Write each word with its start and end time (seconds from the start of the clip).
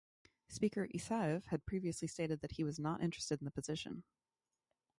Speaker 0.47 0.87
Isaev 0.95 1.45
had 1.45 1.67
previously 1.67 2.07
stated 2.07 2.41
that 2.41 2.53
he 2.53 2.63
was 2.63 2.79
not 2.79 3.03
interested 3.03 3.39
in 3.39 3.45
the 3.45 3.51
position. 3.51 4.03